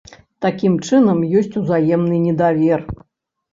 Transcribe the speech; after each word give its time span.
Такім 0.45 0.77
чынам, 0.87 1.19
ёсць 1.43 1.53
узаемны 1.63 2.17
недавер. 2.27 2.79